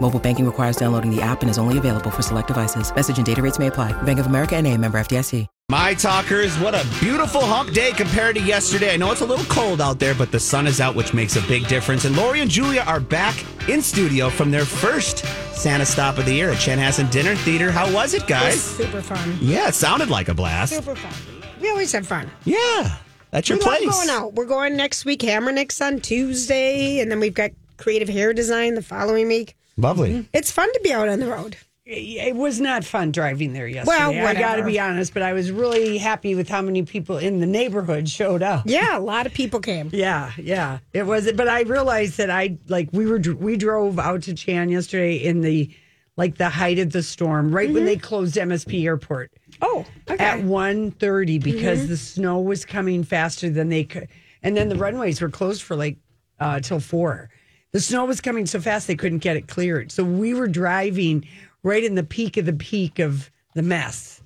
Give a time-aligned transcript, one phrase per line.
[0.00, 2.94] Mobile banking requires downloading the app and is only available for select devices.
[2.94, 3.92] Message and data rates may apply.
[4.02, 5.46] Bank of America and a member FDIC.
[5.68, 8.94] My talkers, what a beautiful hump day compared to yesterday.
[8.94, 11.34] I know it's a little cold out there, but the sun is out, which makes
[11.34, 12.04] a big difference.
[12.04, 13.34] And Lori and Julia are back
[13.68, 15.24] in studio from their first
[15.56, 17.72] Santa stop of the year at Chanhassen Dinner Theater.
[17.72, 18.62] How was it, It was guys?
[18.62, 19.36] super fun.
[19.40, 20.72] Yeah, it sounded like a blast.
[20.72, 21.12] Super fun.
[21.60, 22.30] We always have fun.
[22.44, 22.96] Yeah,
[23.32, 23.86] that's your we place.
[23.86, 24.34] love going out.
[24.34, 28.74] We're going next week, Hammer Nicks on Tuesday, and then we've got creative hair design
[28.76, 29.56] the following week.
[29.76, 30.10] Lovely.
[30.10, 30.22] Mm-hmm.
[30.32, 31.56] It's fun to be out on the road.
[31.88, 33.96] It was not fun driving there yesterday.
[33.96, 37.16] Well, I got to be honest, but I was really happy with how many people
[37.16, 38.64] in the neighborhood showed up.
[38.66, 39.90] Yeah, a lot of people came.
[39.96, 41.30] Yeah, yeah, it was.
[41.30, 45.42] But I realized that I like we were we drove out to Chan yesterday in
[45.42, 45.72] the
[46.16, 48.04] like the height of the storm, right when they mm-hmm.
[48.04, 50.24] closed MSP Airport Oh, okay.
[50.24, 51.88] at 1.30 because mm-hmm.
[51.88, 54.08] the snow was coming faster than they could,
[54.42, 55.98] and then the runways were closed for like
[56.40, 57.30] uh, till four.
[57.72, 61.26] The snow was coming so fast they couldn't get it cleared, so we were driving
[61.62, 64.22] right in the peak of the peak of the mess.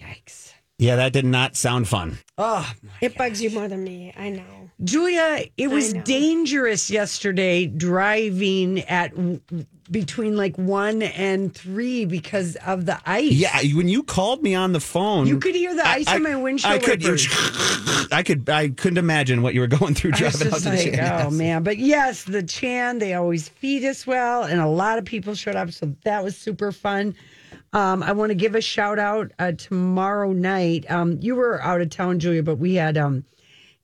[0.00, 0.45] Yikes!
[0.78, 2.18] Yeah, that did not sound fun.
[2.36, 4.12] Oh, it bugs you more than me.
[4.16, 4.44] I know.
[4.84, 9.40] Julia, it was dangerous yesterday driving at w-
[9.90, 13.32] between like one and three because of the ice.
[13.32, 16.36] Yeah, when you called me on the phone, You could hear the ice on my
[16.36, 17.02] windshield I could.
[17.02, 17.26] wipers.
[18.12, 18.48] I could.
[18.50, 21.24] I couldn't imagine what you were going through driving out to like, Chanhassen.
[21.24, 25.06] oh man, but yes, the Chan they always feed us well, and a lot of
[25.06, 27.14] people showed up, so that was super fun.
[27.76, 30.90] Um, I want to give a shout out uh, tomorrow night.
[30.90, 33.22] Um, you were out of town, Julia, but we had um,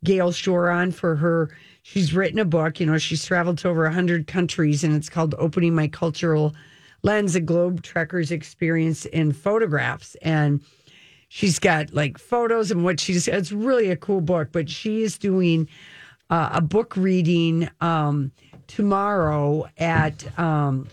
[0.02, 1.54] Gail Shore on for her.
[1.82, 2.80] She's written a book.
[2.80, 6.54] You know, she's traveled to over hundred countries, and it's called "Opening My Cultural
[7.02, 10.62] Lens: A Globe Trekker's Experience in Photographs." And
[11.28, 13.28] she's got like photos and what she's.
[13.28, 14.52] It's really a cool book.
[14.52, 15.68] But she is doing
[16.30, 18.32] uh, a book reading um,
[18.68, 20.88] tomorrow at um,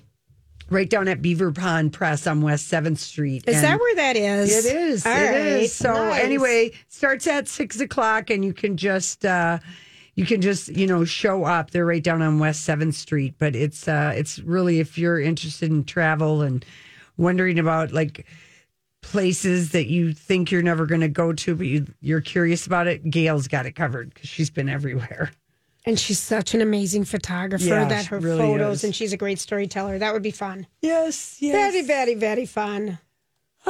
[0.69, 3.44] right down at Beaver Pond Press on West Seventh Street.
[3.47, 4.66] Is And that where that is?
[4.66, 5.06] It is.
[5.06, 5.74] All it right, is.
[5.74, 6.24] So nice.
[6.24, 9.25] anyway, starts at six o'clock, and you can just.
[9.25, 9.59] Uh,
[10.16, 13.56] you can just you know show up they're right down on west 7th street but
[13.56, 16.66] it's uh it's really if you're interested in travel and
[17.16, 18.25] wondering about like
[19.01, 22.86] places that you think you're never going to go to but you you're curious about
[22.86, 25.31] it gail's got it covered because she's been everywhere
[25.85, 28.84] And she's such an amazing photographer Yeah, that her really photos is.
[28.84, 29.97] and she's a great storyteller.
[29.97, 30.67] That would be fun.
[30.81, 33.00] yes yes Very, very, very fun.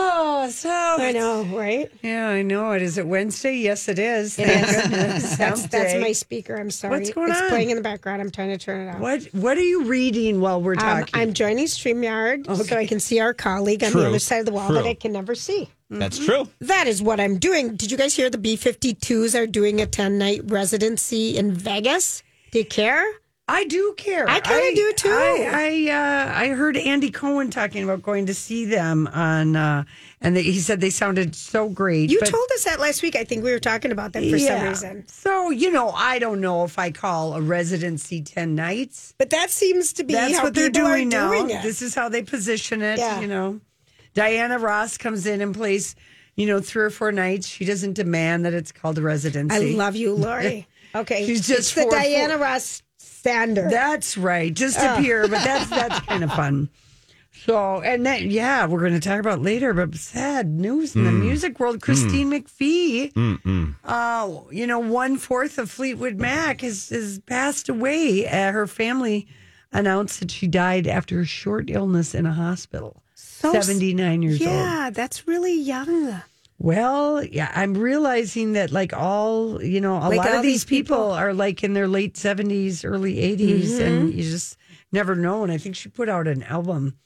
[0.01, 1.91] Oh so I know, right?
[2.01, 4.75] yeah i know it is it wednesday yes it is It Thank is.
[4.75, 5.37] goodness.
[5.37, 6.55] That's, that's my speaker.
[6.55, 6.99] I'm sorry.
[6.99, 7.49] What's going it's on?
[7.49, 8.21] playing in the background.
[8.21, 8.99] I'm trying to turn it off.
[8.99, 12.99] what what are you reading while we're Um, talking I'm joining StreamYard so I can
[12.99, 14.75] see our colleague on the other side of the wall true.
[14.75, 15.69] that I can never see.
[15.89, 16.47] That's true.
[16.59, 17.75] That is what I'm doing.
[17.75, 22.21] Did you guys hear the B 52s are doing a 10 night residency in Vegas?
[22.51, 23.03] Do you care?
[23.49, 24.29] I do care.
[24.29, 25.09] I kinda do, too.
[25.09, 29.83] I I, uh, I heard Andy Cohen talking about going to see them on, uh,
[30.21, 32.09] and they, he said they sounded so great.
[32.09, 33.15] You but- told us that last week.
[33.15, 35.05] I think we were talking about them for some reason.
[35.07, 39.13] So you know, I don't know if I call a residency ten nights.
[39.17, 41.31] But that seems to be That's how what they're doing now.
[41.31, 41.47] doing.
[41.61, 42.99] This is how they position it.
[42.99, 43.19] Yeah.
[43.21, 43.61] You know,
[44.13, 45.95] Diana Ross comes in and plays.
[46.35, 47.47] You know, three or four nights.
[47.47, 49.73] She doesn't demand that it's called a residency.
[49.73, 50.67] I love you, Lori.
[50.95, 51.25] Okay.
[51.27, 52.81] She's just it's the four- Diana Ross
[53.19, 53.69] standard.
[53.71, 54.53] That's right.
[54.53, 56.69] Just appear, but that's that's kind of fun.
[57.45, 61.11] So, and then yeah, we're going to talk about later, but sad news in the
[61.11, 61.21] Hmm.
[61.21, 61.81] music world.
[61.81, 63.11] Christine McVie,
[63.83, 68.27] uh, you know, one fourth of Fleetwood Mac has has passed away.
[68.27, 69.27] Uh, her family
[69.71, 73.03] announced that she died after a short illness in a hospital.
[73.15, 74.49] So s- Seventy nine years old.
[74.51, 76.21] yeah, that's really young.
[76.59, 80.65] Well, yeah, I'm realizing that like all, you know, a Like lot all of these
[80.65, 83.81] these people- people, are like in their late 70s, early 80s Mm-hmm.
[83.83, 84.57] and you just
[84.91, 86.97] never know and I think she put out an album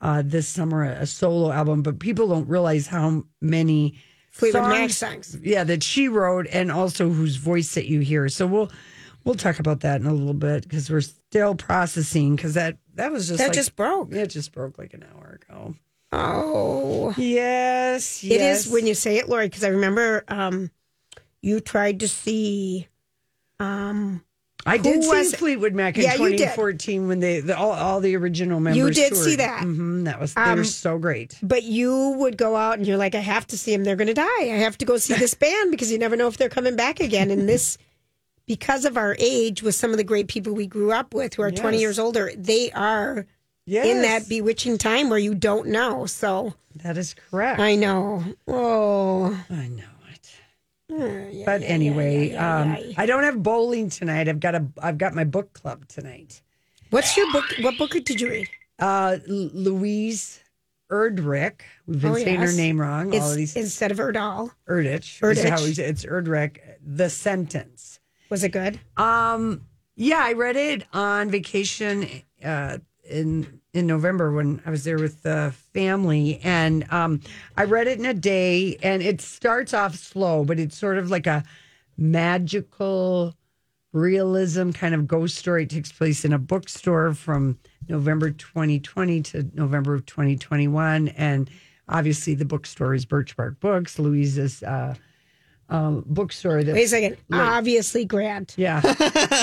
[0.00, 3.96] uh this summer, a solo album, but people don't realize how many
[4.30, 5.38] Fleetwood songs, Mac songs.
[5.42, 8.28] Yeah, that she wrote and also whose voice that you hear.
[8.28, 8.70] So we'll
[9.24, 13.12] we'll talk about that in a little bit because we're still processing because that that
[13.12, 14.12] was just That like- just broke.
[14.12, 15.74] It just broke like an hour ago.
[16.14, 18.66] Oh, Yes, it yes.
[18.66, 20.70] is when you say it, Lori, because I remember um,
[21.42, 22.88] you tried to see.
[23.60, 24.24] Um,
[24.66, 28.60] I did see Fleetwood Mac in Yeah, 2014 when they the, all, all the original
[28.60, 28.78] members.
[28.78, 29.24] You did toured.
[29.24, 29.62] see that.
[29.62, 31.36] Mhm, that was they Um, were so great.
[31.42, 33.84] but you would go out and you're like, I have to see them.
[33.84, 34.40] They're going to die.
[34.40, 36.98] I have to go see this band because you never know if they're coming back
[36.98, 37.30] again.
[37.30, 37.76] And this,
[38.46, 41.42] because of our age, with some of the great people we grew up with who
[41.42, 43.26] are 20 years older, they are
[43.66, 46.06] Yes, in that bewitching time where you don't know.
[46.06, 47.60] So that is correct.
[47.60, 48.22] I know.
[48.46, 51.44] Oh, I know it.
[51.46, 54.28] but anyway, um, I don't have bowling tonight.
[54.28, 56.42] I've got a I've got my book club tonight.
[56.90, 57.44] what's your book?
[57.62, 58.48] What book did you read?
[58.78, 60.40] Uh, Louise
[60.90, 61.60] Erdrich.
[61.86, 62.50] We've been Oh, saying yes.
[62.50, 63.14] her name wrong.
[63.18, 64.50] all of these instead of Erdal.
[64.68, 65.20] Erdich.
[65.20, 65.78] Erdich.
[65.78, 66.58] It's Erdrich.
[66.84, 67.98] The sentence.
[68.28, 68.78] Was it good?
[68.96, 69.62] Um,
[69.96, 72.06] yeah, I read it on vacation
[72.44, 72.78] uh,
[73.08, 77.20] in in November when I was there with the family, and um,
[77.56, 78.76] I read it in a day.
[78.82, 81.44] And it starts off slow, but it's sort of like a
[81.96, 83.34] magical
[83.92, 85.64] realism kind of ghost story.
[85.64, 87.58] It takes place in a bookstore from
[87.88, 91.50] November 2020 to November of 2021, and
[91.88, 94.94] obviously the bookstore is Birch Bark Books, Louise's uh,
[95.74, 96.62] um, bookstore.
[96.62, 97.16] That Wait a second.
[97.32, 98.54] Obviously, Grant.
[98.56, 98.80] yeah.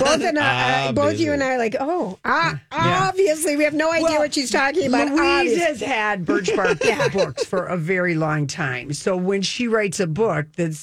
[0.01, 3.73] Both, and I, uh, both you and I are like, oh, uh, obviously, we have
[3.73, 5.09] no idea Well, what she's talking about.
[5.09, 5.59] Louise Obviously.
[5.59, 6.79] has had Birch Bark
[7.13, 8.93] books for a very long time.
[8.93, 10.77] So when she writes a book that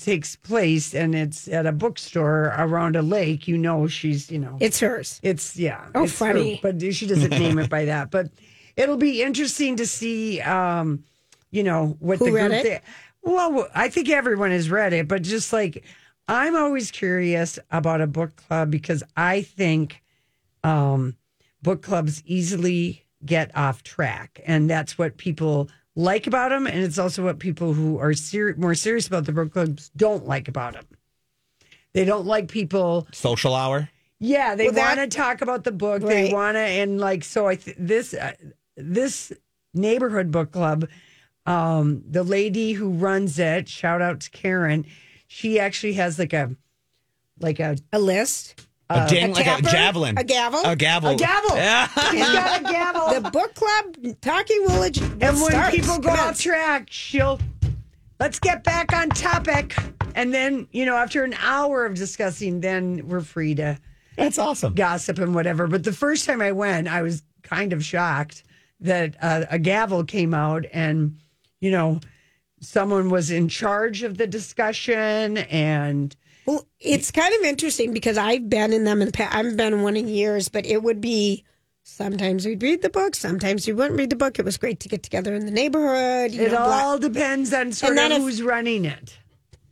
[0.00, 4.56] takes place and it's at a bookstore around a lake, you know she's, you know,
[4.60, 5.20] It's hers.
[5.22, 5.86] it's yeah.
[5.94, 6.60] Oh, it's her, funny.
[6.62, 8.10] but she doesn't name it by that.
[8.10, 8.28] But
[8.76, 11.04] it'll be interesting to see, um,
[11.50, 12.82] you know, what Who the read group.
[13.24, 13.28] It?
[13.28, 15.84] thi- well, I think everyone has read it, but just like
[16.28, 20.02] I'm always curious about a book club because I think
[20.64, 21.16] um,
[21.62, 26.98] book clubs easily get off track, and that's what people like about them, and it's
[26.98, 30.72] also what people who are ser- more serious about the book clubs don't like about
[30.74, 30.86] them.
[31.92, 33.90] They don't like people Social hour.
[34.18, 36.00] yeah, they Well, want to talk about the book.
[36.02, 37.46] They want to, and like so.
[37.48, 38.32] I th- this uh,
[38.76, 39.32] this
[39.74, 40.88] neighborhood book club,
[41.46, 44.86] um, the lady who runs it, shout out to Karen.
[45.26, 46.54] She actually has like a
[47.40, 48.66] like a A list.
[48.90, 49.68] a ding, like a tapper?
[49.70, 50.18] javelin.
[50.18, 50.60] A gavel?
[50.64, 51.10] A gavel.
[51.10, 51.56] a gavel.
[51.56, 51.86] Yeah.
[52.10, 53.20] She's got a gavel.
[53.22, 54.98] The book club talking village.
[55.00, 57.40] and when people go off track, she'll
[58.20, 59.74] let's get back on topic.
[60.14, 63.78] And then you know, after an hour of discussing, then we're free to
[64.16, 64.74] That's awesome.
[64.74, 65.66] gossip and whatever.
[65.66, 68.44] But the first time I went, I was kind of shocked
[68.80, 71.18] that uh, a gavel came out and,
[71.62, 72.00] you know,
[72.60, 76.14] someone was in charge of the discussion and
[76.44, 79.34] Well, it's kind of interesting because I've been in them in the past.
[79.34, 81.44] I've been one in years, but it would be
[81.84, 84.38] sometimes we'd read the book, sometimes we wouldn't read the book.
[84.38, 86.34] It was great to get together in the neighborhood.
[86.34, 89.16] It know, blah- all depends on sort of who's running it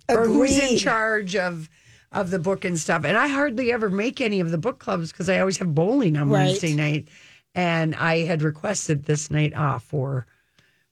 [0.08, 1.68] or who's in charge of
[2.12, 3.04] of the book and stuff.
[3.04, 6.16] And I hardly ever make any of the book clubs because I always have bowling
[6.16, 6.46] on Right.
[6.46, 7.08] Wednesday night.
[7.54, 10.26] And I had requested this night off for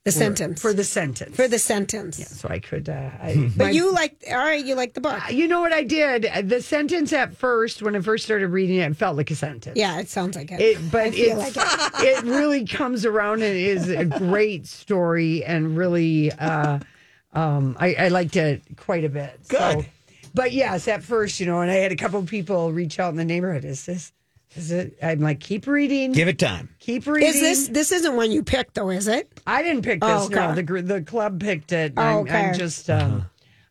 [0.09, 2.19] the for- sentence for the sentence for the sentence.
[2.19, 2.89] Yeah, so I could.
[2.89, 4.65] Uh, I, But my- you like all right.
[4.65, 5.21] You like the book.
[5.31, 6.27] You know what I did?
[6.49, 9.77] The sentence at first, when I first started reading it, it felt like a sentence.
[9.77, 10.61] Yeah, it sounds like it.
[10.61, 16.33] It, but feel like it really comes around and is a great story and really,
[16.33, 16.79] uh,
[17.33, 19.39] um, I, I liked it quite a bit.
[19.43, 19.87] So, Good.
[20.35, 23.11] but yes, at first, you know, and I had a couple of people reach out
[23.11, 23.65] in the neighborhood.
[23.65, 24.13] Is this,
[24.55, 24.99] is it?
[25.03, 26.69] I'm like, keep reading, Give it time.
[26.79, 27.29] keep reading.
[27.29, 28.91] Is this this isn't one you picked though?
[28.91, 29.31] Is it?
[29.47, 30.11] I didn't pick this.
[30.11, 30.35] Oh, okay.
[30.35, 31.93] No, the gr- the club picked it.
[31.97, 32.47] Oh, I'm, okay.
[32.49, 32.89] I'm just.
[32.91, 33.27] Um,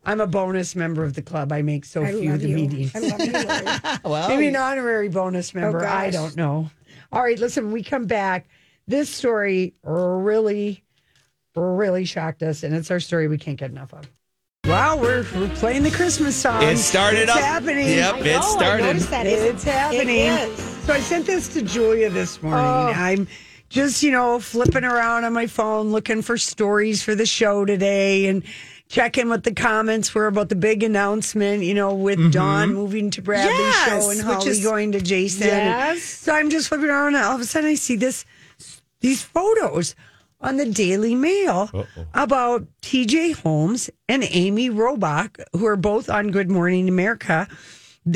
[0.05, 1.51] I'm a bonus member of the club.
[1.51, 2.55] I make so I few love the you.
[2.55, 2.95] meetings.
[2.95, 3.99] I love you.
[4.09, 5.85] Well, Maybe an honorary bonus member.
[5.85, 6.69] I don't know.
[7.11, 8.47] All right, listen, when we come back.
[8.89, 10.81] This story really,
[11.57, 14.09] really shocked us, and it's our story we can't get enough of.
[14.63, 16.63] Wow, we're, we're playing the Christmas song.
[16.63, 17.39] It started it's up.
[17.39, 17.87] happening.
[17.89, 18.83] Yep, I it know, started.
[18.83, 19.25] noticed that.
[19.25, 20.07] It's happening.
[20.09, 20.66] It is.
[20.87, 22.63] So I sent this to Julia this morning.
[22.63, 22.93] Oh.
[22.95, 23.27] I'm
[23.67, 28.27] just, you know, flipping around on my phone looking for stories for the show today
[28.27, 28.41] and
[28.87, 32.29] checking what the comments were about the big announcement, you know, with mm-hmm.
[32.29, 35.47] Dawn moving to Bradley's Yes, show and Holly is- going to Jason.
[35.47, 36.03] Yes.
[36.03, 38.23] So I'm just flipping around and all of a sudden I see this
[39.01, 39.93] these photos
[40.39, 41.69] on the Daily Mail
[42.13, 47.49] about TJ Holmes and Amy Robach, who are both on Good Morning America.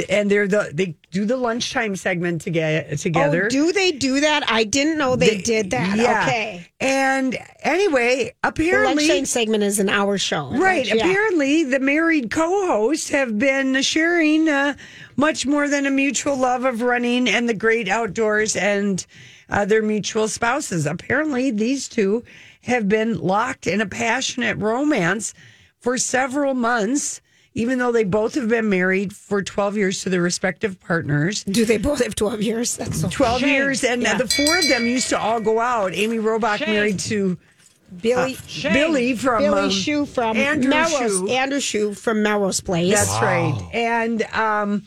[0.09, 2.95] And they're the they do the lunchtime segment together.
[2.95, 4.49] Together, Oh, do they do that?
[4.49, 5.97] I didn't know they, did that.
[5.97, 6.23] Yeah.
[6.23, 6.67] Okay.
[6.79, 10.49] And anyway, apparently, The lunchtime segment is an hour show.
[10.51, 10.85] Right.
[10.85, 10.95] Yeah.
[10.95, 14.75] Apparently, the married co hosts have been sharing uh,
[15.17, 19.05] much more than a mutual love of running and the great outdoors and
[19.49, 20.85] uh, their mutual spouses.
[20.85, 22.23] Apparently, these two
[22.61, 25.33] have been locked in a passionate romance
[25.79, 27.19] for several months,
[27.53, 31.43] even though they both have been married for 12 years to their respective partners.
[31.43, 32.77] Do they both have 12 years?
[32.77, 34.17] That's so 12 years, and Yeah.
[34.17, 35.93] the four of them used to all go out.
[35.93, 37.37] Amy Robach married to
[38.01, 41.19] Billy Billy from Billy um, Shue from Andrew Melrose.
[41.19, 41.27] Shue.
[41.29, 42.93] Andrew Shue from Melrose Place.
[42.93, 43.69] That's right.
[43.73, 44.83] And um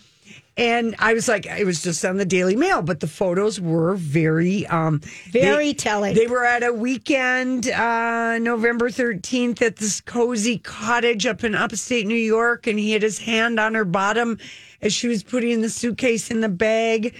[0.57, 3.95] and I was like, it was just on the Daily Mail, but the photos were
[3.97, 6.15] very um Very they- telling.
[6.15, 12.07] They were at a weekend, uh, November 13th at this cozy cottage up in upstate
[12.07, 14.39] New York, and he had his hand on her bottom
[14.81, 17.15] as she was putting the suitcase in the bag.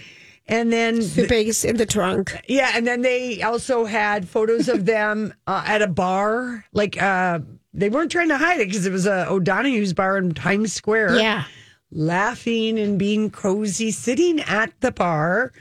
[0.47, 2.39] And then the Suitcase in the trunk.
[2.47, 6.63] yeah, and then they also had photos of them uh, at a bar.
[6.71, 7.39] Like uh,
[7.73, 11.15] they weren't trying to hide it because it was a O'Donoghue's bar in Times Square.
[11.17, 11.45] Yeah.
[11.91, 15.53] Laughing and being cozy, sitting at the bar,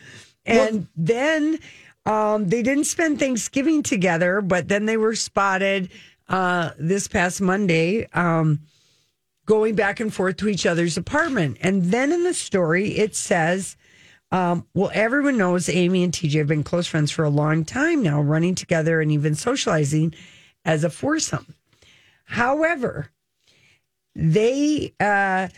[0.44, 1.58] and then
[2.06, 4.40] um, they didn't spend Thanksgiving together.
[4.40, 5.90] But then they were spotted
[6.28, 8.06] uh, this past Monday.
[8.12, 8.60] Um,
[9.46, 11.58] going back and forth to each other's apartment.
[11.60, 13.76] And then in the story, it says,
[14.30, 18.02] um, well, everyone knows Amy and TJ have been close friends for a long time
[18.02, 20.14] now, running together and even socializing
[20.64, 21.54] as a foursome.
[22.24, 23.10] However,
[24.14, 25.48] they, uh,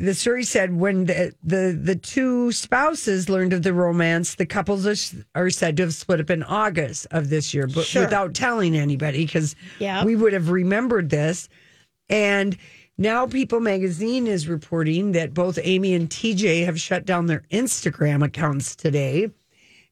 [0.00, 4.86] the story said when the, the, the two spouses learned of the romance, the couples
[4.86, 8.02] are, are said to have split up in August of this year, but Sure.
[8.02, 10.04] without telling anybody because Yeah.
[10.04, 11.48] we would have remembered this.
[12.08, 12.56] And
[12.98, 18.24] now People Magazine is reporting that both Amy and TJ have shut down their Instagram
[18.24, 19.30] accounts today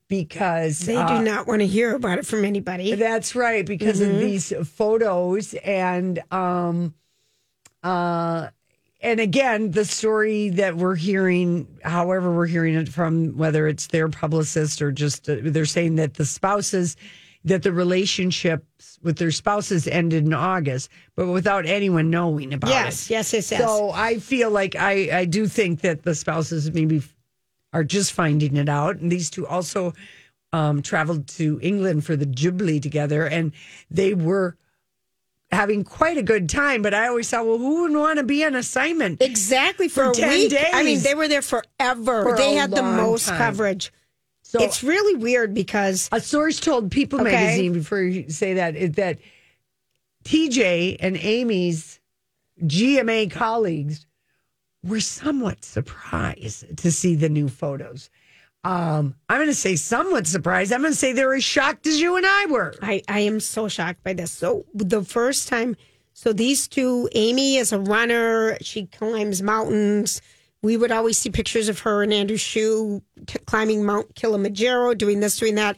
[0.08, 2.94] because They uh, do not want to hear about it from anybody.
[2.94, 6.94] that's right because of these photos and um
[7.82, 8.48] uh
[9.04, 14.08] and again the story that we're hearing however we're hearing it from whether it's their
[14.08, 16.96] publicist or just uh, they're saying that the spouses
[17.44, 23.06] that the relationships with their spouses ended in August but without anyone knowing about Yes,
[23.06, 23.10] it.
[23.14, 23.60] yes, yes, yes.
[23.60, 27.02] So I feel like I I do think that the spouses maybe
[27.72, 28.96] are just finding it out.
[28.98, 29.92] And these two also
[30.52, 33.50] um, traveled to England for the Jubilee together, and
[33.90, 34.56] they were
[35.54, 36.82] having quite a good time.
[36.82, 39.22] But I always thought, well, who would want to be on assignment?
[39.22, 40.54] Exactly for, For a 10 week.
[40.72, 42.22] I mean, they were there forever.
[42.22, 43.38] For they had the most time.
[43.38, 43.92] coverage.
[44.42, 47.32] So it's really weird because a source told People Okay.
[47.32, 49.18] magazine before you say that is that
[50.24, 51.98] TJ and Amy's
[52.62, 54.06] GMA colleagues
[54.82, 58.10] were somewhat surprised to see the new photos.
[58.64, 60.72] Um, I'm going to say somewhat surprised.
[60.72, 62.74] I'm going to say they're as shocked as you and I were.
[62.80, 64.32] I, I am so shocked by this.
[64.32, 65.76] So the first time,
[66.14, 68.56] so these two, Amy is a runner.
[68.62, 70.22] She climbs mountains.
[70.62, 75.20] We would always see pictures of her and Andrew Shue t- climbing Mount Kilimanjaro, doing
[75.20, 75.76] this, doing that.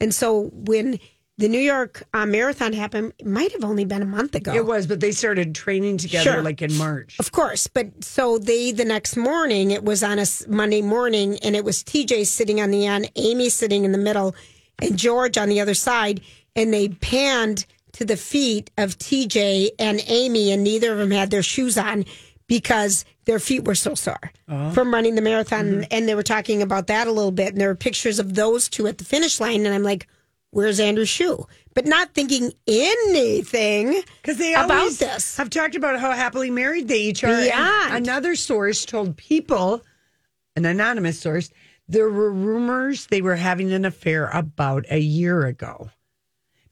[0.00, 0.98] And so when
[1.38, 4.52] the New York uh, Marathon happened, it might have only been a month ago.
[4.54, 6.42] It was, but they started training together Sure.
[6.42, 7.16] like in March.
[7.18, 11.56] Of course, but so they the next morning it was on a Monday morning, and
[11.56, 14.34] it was TJ sitting on the end, Amy sitting in the middle,
[14.80, 16.20] and George on the other side,
[16.54, 21.30] and they panned to the feet of TJ and Amy, and neither of them had
[21.30, 22.04] their shoes on
[22.46, 24.32] because their feet were so sore
[24.74, 27.68] from running the marathon, and they were talking about that a little bit, and there
[27.68, 30.06] were pictures of those two at the finish line, and I'm like.
[30.52, 31.46] Where's Andrew Shue?
[31.74, 35.36] But not thinking anything Because they about always this.
[35.38, 37.28] have talked about how happily married they each are.
[37.42, 37.94] Beyond.
[37.96, 39.82] Another source told people,
[40.54, 41.50] an anonymous source,
[41.88, 45.90] there were rumors they were having an affair about a year ago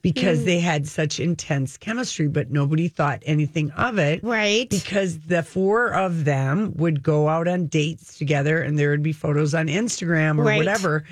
[0.02, 4.22] because they had such intense chemistry, but nobody thought anything of it.
[4.22, 4.68] Right.
[4.68, 9.12] Because the four of them would go out on dates together and there would be
[9.12, 10.58] photos on Instagram or Right.
[10.58, 11.04] whatever.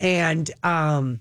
[0.00, 1.20] And um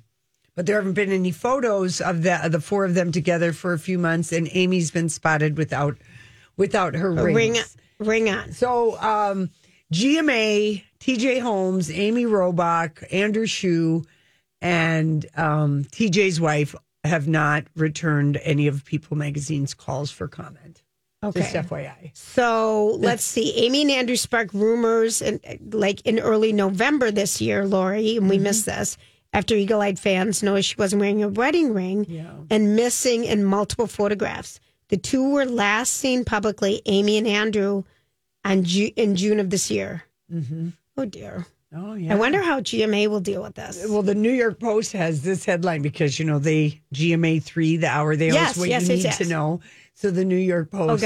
[0.56, 3.74] but there haven't been any photos of the of the four of them together for
[3.74, 5.98] a few months and Amy's been spotted without
[6.58, 7.78] without her ring rings.
[8.00, 8.52] ring on.
[8.52, 9.50] So um
[9.94, 14.06] GMA, TJ Holmes, Amy Robach, Andrew Shue,
[14.62, 20.82] and um, TJ's wife have not returned any of People Magazine's calls for comment.
[21.24, 21.42] Okay.
[21.42, 22.12] Just FYI.
[22.14, 23.54] So let's see.
[23.66, 25.42] Amy and Andrew sparked rumors, and
[25.74, 28.44] like in early November this year, Lori, and we Mm-hmm.
[28.44, 28.98] missed this
[29.34, 32.06] after Eagle Eyed fans noticed she wasn't wearing a wedding ring
[32.50, 34.60] and missing in multiple photographs.
[34.90, 37.84] The two were last seen publicly, Amy and Andrew,
[38.44, 40.04] on Ju- in June of this year.
[40.32, 40.70] Mm-hmm.
[40.98, 41.46] Oh dear.
[41.74, 42.14] Oh yeah.
[42.14, 43.86] I wonder how GMA will deal with this.
[43.88, 47.88] Well, the New York Post has this headline because you know they GMA three the
[47.88, 49.62] hour they Yes, always what yes, you yes, need to know.
[49.94, 51.06] So the New York Post.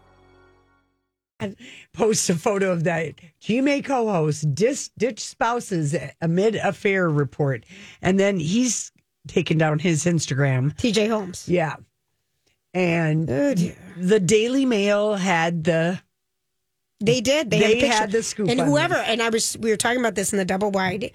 [1.93, 7.65] Post a photo of that GMA co-host dis, ditch spouses amid affair report,
[8.01, 8.91] and then he's
[9.27, 10.75] taken down his Instagram.
[10.77, 11.47] TJ Holmes.
[11.47, 11.75] Yeah,
[12.73, 13.53] and oh,
[13.97, 15.99] the Daily Mail had the
[16.99, 17.49] They did.
[17.49, 19.07] They, They had, had the scoop And whoever, this.
[19.07, 21.11] and I was, we were talking about this in the double wide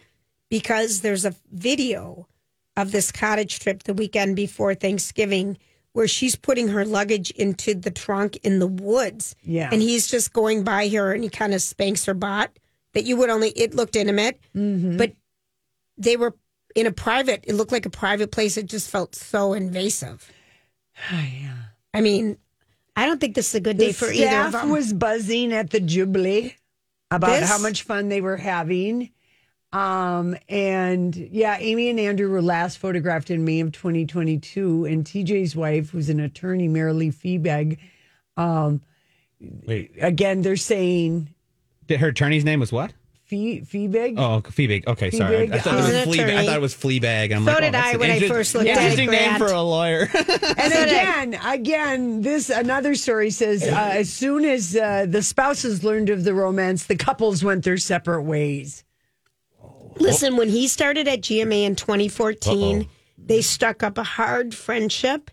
[0.51, 2.29] because there's a video
[2.77, 5.57] of this cottage trip the weekend before Thanksgiving
[5.97, 9.35] where she's putting her luggage into the trunk in the woods.
[9.43, 9.71] Yeah.
[9.73, 12.51] And he's just going by her and he kind of spanks her butt
[12.93, 14.99] that you would only, it looked intimate, Mm-hmm.
[14.99, 15.15] but
[15.97, 16.35] they were
[16.75, 18.59] in a private, it looked like a private place.
[18.59, 20.31] It just felt so invasive.
[21.11, 21.55] Yeah,
[21.95, 22.37] I mean,
[22.95, 24.69] I don't think this is a good day the for either of staff them.
[24.71, 26.57] was buzzing at the Jubilee
[27.11, 29.13] about This- how much fun they were having.
[29.77, 34.87] Um, and yeah, Amy and Andrew were last photographed in May of 2022.
[34.87, 37.79] And TJ's wife, who's an attorney, Marilee Fiebig,
[38.37, 38.81] um,
[39.39, 41.29] Wait, again, they're saying
[41.87, 42.93] did her attorney's name was what?
[43.25, 44.19] Fee, Fiebig.
[44.19, 44.87] Oh, Fleabag.
[44.87, 45.51] Okay, sorry.
[45.51, 46.37] I, I thought He's it was Fleabag.
[46.37, 47.35] I thought it was Fleabag.
[47.35, 49.11] I'm So like, did oh, that's I an when I first looked at it, Interesting
[49.11, 50.09] name for a lawyer.
[50.15, 56.09] And again, again, this another story says uh, as soon as uh, the spouses learned
[56.09, 58.85] of the romance, the couples went their separate ways.
[59.99, 65.31] Listen, when he started at GMA in 2014, they struck up a hard friendship.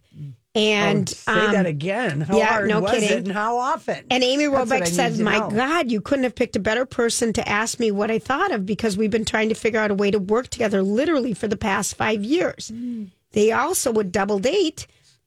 [0.55, 2.21] And Say um, that again.
[2.21, 3.09] How yeah, hard no was kidding.
[3.09, 4.05] it, and how often?
[4.11, 7.33] And Amy That's Robach said, My know." God, you couldn't have picked a better person
[7.33, 9.95] to ask me what I thought of because we've been trying to figure out a
[9.95, 12.71] way to work together literally for the past five years.
[12.71, 13.09] Mm.
[13.31, 14.85] They also would double date.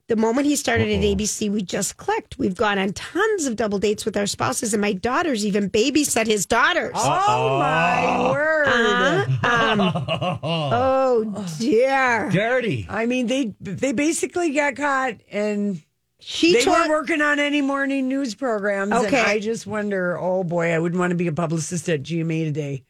[0.08, 2.38] The moment he started at ABC, we just clicked.
[2.38, 6.26] We've gone on tons of double dates with our spouses, and my daughters even babysat
[6.28, 6.92] his daughters.
[6.94, 8.66] Oh my word!
[8.68, 9.46] Uh-huh.
[9.72, 9.80] Um,
[10.44, 12.30] oh dear.
[12.30, 12.86] Dirty.
[12.88, 15.82] I mean, they they basically got caught, and
[16.20, 18.92] She they told weren't working on any morning news programs.
[18.92, 19.20] and Okay.
[19.20, 20.16] I just wonder.
[20.16, 22.84] Oh boy, I wouldn't want to be a publicist at GMA today.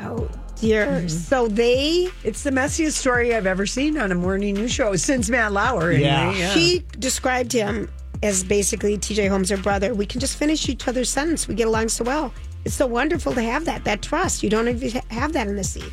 [0.00, 1.08] Oh dear.
[1.08, 5.28] So they It's the messiest story I've ever seen on a morning news show since
[5.28, 5.90] Matt Lauer.
[5.90, 6.02] Anyway.
[6.08, 6.32] Yeah.
[6.32, 6.50] Yeah.
[6.54, 7.90] she described him
[8.22, 9.94] as basically TJ Holmes, her brother.
[9.94, 11.46] We can just finish each other's sentence.
[11.48, 12.32] We get along so well.
[12.64, 14.42] It's so wonderful to have that that trust.
[14.42, 15.84] You don't even have that in the seat.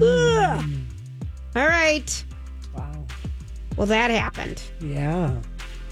[0.00, 0.64] Ugh.
[1.56, 2.24] All right.
[2.74, 3.04] wow.
[3.76, 4.62] Well, that happened.
[4.80, 5.34] Yeah.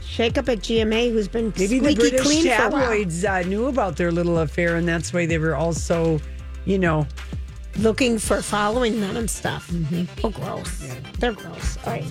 [0.04, 2.80] Shake up at GMA, who's been Maybe the British clean for a while.
[2.82, 6.20] tabloids uh, knew about their little affair, and that's why they were also,
[6.64, 7.06] you know,
[7.80, 9.68] looking for following them and stuff.
[9.70, 10.04] Mm-hmm.
[10.24, 10.94] Oh, gross.
[11.18, 11.78] They're gross.
[11.86, 12.04] All right.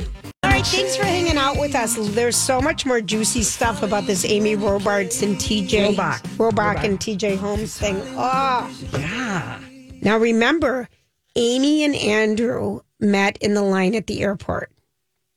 [0.44, 0.66] All right.
[0.66, 1.96] Thanks for hanging out with us.
[2.14, 6.20] There's so much more juicy stuff about this Amy Robarts and TJ Robach.
[6.38, 8.02] Robach and TJ Holmes thing.
[8.18, 8.70] Oh.
[8.94, 9.60] yeah.
[10.02, 10.90] Now remember,
[11.36, 14.72] Amy and Andrew met in the line at the airport.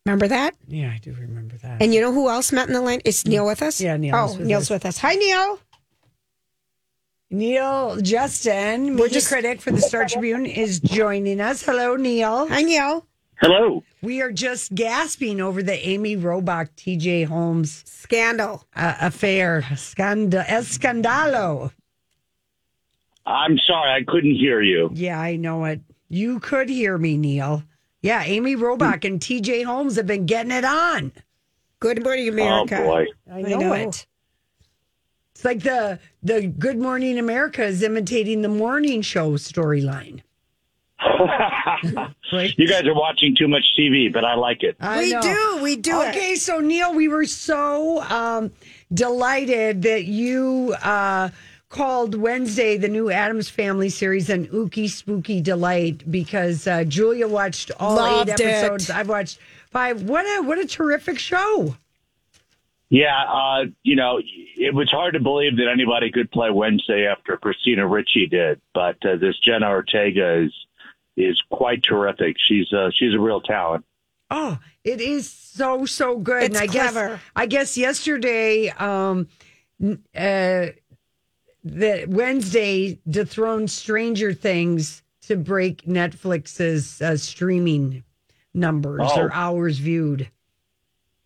[0.07, 0.55] Remember that?
[0.67, 1.81] Yeah, I do remember that.
[1.81, 3.01] And you know who else met in the line?
[3.05, 3.81] Is Neil with us?
[3.81, 4.71] Yeah, Neil's Oh, with Neil's us.
[4.71, 4.99] with us.
[4.99, 5.61] Hi, Neil.
[7.33, 11.63] Neil Justin, media just- critic for the Star Tribune, is joining us.
[11.63, 12.47] Hello, Neil.
[12.49, 13.07] Hi, Neil.
[13.41, 13.83] Hello.
[14.03, 18.65] We are just gasping over the Amy Robach, TJ Holmes Scandal.
[18.77, 19.63] uh, affair.
[19.73, 21.73] Scanda- escandalo.
[23.25, 24.91] I'm sorry, I couldn't hear you.
[24.93, 25.81] Yeah, I know it.
[26.09, 27.63] You could hear me, Neil.
[28.03, 31.13] Yeah, Amy Robach and TJ Holmes have been getting it on.
[31.81, 32.79] Good morning, America.
[32.81, 33.07] Oh boy.
[33.33, 34.07] I know, it.
[35.43, 40.21] It's like the the Good Morning America is imitating the morning show storyline.
[42.33, 42.55] Right?
[42.57, 44.77] You guys are watching too much TV, but I like it.
[44.81, 45.21] I We know.
[45.21, 45.59] do.
[45.63, 46.09] We do it.
[46.11, 48.51] Okay, so Neil, we were so um,
[48.95, 51.29] delighted that you uh,
[51.69, 57.71] called Wednesday the new Addams Family series an ooky spooky delight because uh, Julia watched
[57.79, 58.47] all Loved eight it.
[58.47, 58.89] episodes.
[58.89, 59.39] I've watched
[59.71, 60.05] five.
[60.05, 61.77] What a what a terrific show!
[62.95, 67.39] Yeah, uh, you know, it was hard to believe that anybody could play Wednesday after
[67.39, 70.53] Christina Ricci did, but uh, this Jenna Ortega is
[71.17, 72.37] is quite terrific.
[72.47, 73.87] She's uh, she's a real talent.
[74.31, 76.43] Oh, it is so so good.
[76.43, 77.09] It's and I clever.
[77.09, 79.27] guess I guess yesterday, um,
[79.83, 80.67] uh,
[81.65, 88.05] the Wednesday dethroned Stranger Things to break Netflix's uh, streaming
[88.53, 89.21] numbers Oh.
[89.23, 90.29] or hours viewed.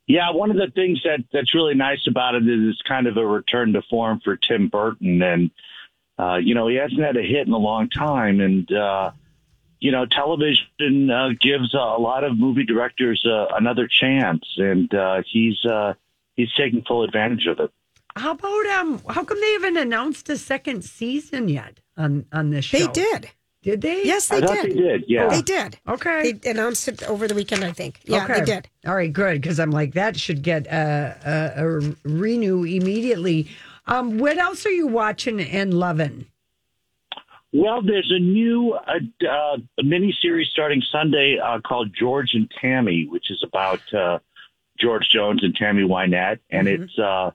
[0.07, 3.17] Yeah, one of the things that that's really nice about it is it's kind of
[3.17, 5.51] a return to form for Tim Burton, and
[6.19, 9.11] uh, you know he hasn't had a hit in a long time, and uh,
[9.81, 14.95] you know television uh, gives uh, a lot of movie directors uh, another chance, and
[14.95, 15.95] uh, he's uh,
[16.35, 17.73] he's taking full advantage of it.
[18.15, 19.03] How about um?
[19.11, 22.79] How come they haven't announced a second season yet on on this show?
[22.79, 23.31] They did.
[23.67, 24.05] Did they?
[24.05, 24.65] Yes, they I did.
[24.65, 25.27] they did, yeah.
[25.27, 25.77] They did.
[25.89, 26.31] Okay.
[26.35, 27.99] They announced it over the weekend, I think.
[28.05, 28.39] Yeah, okay.
[28.39, 28.69] they did.
[28.87, 29.43] All right, good.
[29.43, 33.49] Because I'm like that should get a, a, a renew immediately.
[33.89, 36.27] Um, what else are you watching and loving?
[37.53, 43.09] Well, there's a new uh, uh, mini series starting Sunday uh, called George and Tammy,
[43.11, 44.21] which is about uh,
[44.79, 47.33] George Jones and Tammy Wynette, and it's uh,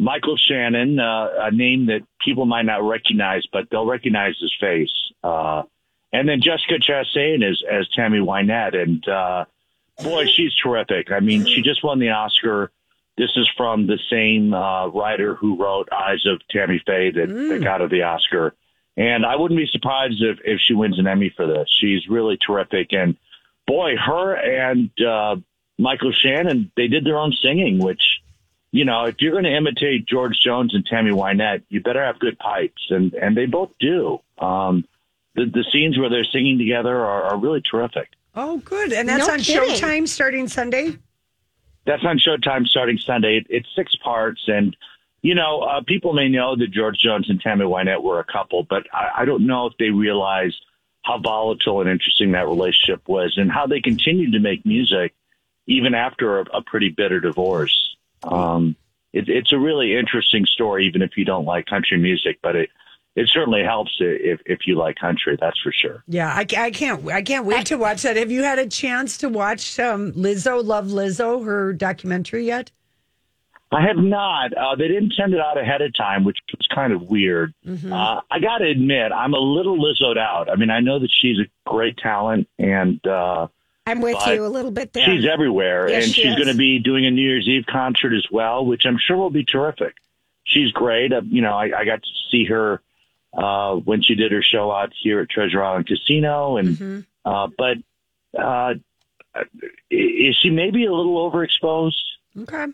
[0.00, 4.92] Michael Shannon, uh, a name that people might not recognize, but they'll recognize his face.
[5.22, 5.64] Uh,
[6.10, 9.44] and then Jessica Chastain as as Tammy Wynette, and uh,
[10.02, 11.12] boy, she's terrific.
[11.12, 12.72] I mean, she just won the Oscar.
[13.18, 17.60] This is from the same uh, writer who wrote Eyes of Tammy Faye that, that
[17.62, 18.54] got her the Oscar.
[18.96, 21.68] And I wouldn't be surprised if, if she wins an Emmy for this.
[21.78, 22.94] She's really terrific.
[22.94, 23.18] And
[23.66, 25.36] boy, her and uh,
[25.78, 28.19] Michael Shannon, they did their own singing, which,
[28.72, 32.18] you know, if you're going to imitate George Jones and Tammy Wynette, you better have
[32.18, 32.86] good pipes.
[32.90, 34.20] And, and they both do.
[34.38, 34.84] Um,
[35.34, 38.08] the, the scenes where they're singing together are, are really terrific.
[38.34, 38.92] Oh, good.
[38.92, 39.70] And that's No on kidding.
[39.70, 40.96] Showtime starting Sunday.
[41.84, 43.38] That's on Showtime starting Sunday.
[43.38, 44.76] It, it's six parts, and
[45.22, 48.62] you know, uh, people may know that George Jones and Tammy Wynette were a couple,
[48.62, 50.54] but I, I don't know if they realize
[51.02, 55.14] how volatile and interesting that relationship was, and how they continued to make music
[55.66, 57.89] even after a, a pretty bitter divorce.
[58.22, 58.76] Um,
[59.12, 62.70] it, it's a really interesting story, even if you don't like country music, but it
[63.16, 65.36] it certainly helps if if you like country.
[65.40, 66.04] That's for sure.
[66.06, 67.06] Yeah, I, I can't.
[67.08, 68.16] I can't wait to watch that.
[68.16, 72.70] Have you had a chance to watch um, Lizzo, Love Lizzo, her documentary yet?
[73.72, 74.52] I have not.
[74.52, 77.54] Uh, they didn't send it out ahead of time, which was kind of weird.
[77.92, 80.50] Uh, I got to admit, I'm a little Lizzoed out.
[80.50, 83.46] I mean, I know that she's a great talent, and uh,
[83.86, 85.04] I'm with But you a little bit there.
[85.04, 88.12] she's everywhere, Yes, and she she's going to be doing a New Year's Eve concert
[88.14, 89.94] as well, which I'm sure will be terrific.
[90.44, 91.12] She's great.
[91.12, 92.82] Uh, you know, I, I got to see her
[93.32, 97.00] uh, when she did her show out here at Treasure Island Casino, and Mm-hmm.
[97.24, 97.78] uh, but
[98.40, 98.74] uh,
[99.90, 101.94] is she maybe a little overexposed?
[102.38, 102.66] Okay.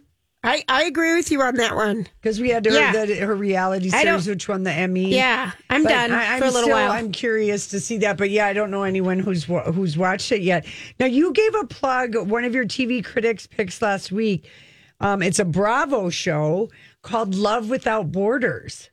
[0.46, 2.06] I, I agree with you on that one.
[2.20, 3.04] Because we had her, Yeah.
[3.04, 5.14] the, her reality I series, which won the Emmy.
[5.14, 6.92] Yeah, I'm But done I, I'm for a little still, while.
[6.92, 10.42] I'm curious to see that, but yeah, I don't know anyone who's who's watched it
[10.42, 10.64] yet.
[11.00, 12.16] Now, you gave a plug.
[12.16, 14.48] One of your TV critics picks last week.
[15.00, 16.70] Um, it's a Bravo show
[17.02, 18.90] called Love Without Borders.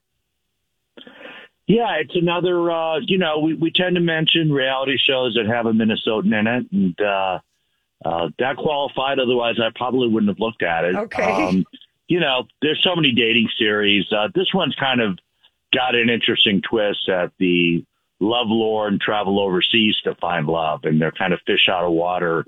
[1.67, 2.69] Yeah, it's another.
[2.71, 6.47] Uh, you know, we, we tend to mention reality shows that have a Minnesotan in
[6.47, 7.39] it, and uh,
[8.03, 9.19] uh, that qualified.
[9.19, 10.95] Otherwise, I probably wouldn't have looked at it.
[10.95, 11.23] Okay.
[11.23, 11.65] Um,
[12.07, 14.05] you know, there's so many dating series.
[14.11, 15.17] Uh, this one's kind of
[15.73, 17.83] got an interesting twist at the
[18.19, 21.91] love lore and travel overseas to find love, and they're kind of fish out of
[21.91, 22.45] water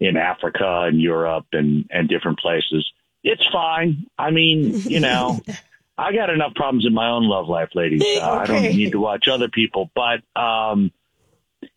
[0.00, 2.90] in Africa and Europe and and different places.
[3.22, 4.06] It's fine.
[4.18, 5.40] I mean, you know.
[5.98, 8.02] I got enough problems in my own love life, ladies.
[8.02, 10.92] Uh, I don't need to watch other people, but um,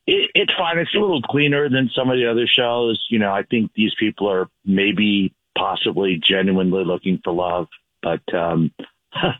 [0.08, 0.78] it, it's fine.
[0.78, 3.04] It's a little cleaner than some of the other shows.
[3.10, 7.68] You know, I think these people are maybe, possibly, genuinely looking for love,
[8.02, 8.72] but um,
[9.14, 9.32] uh,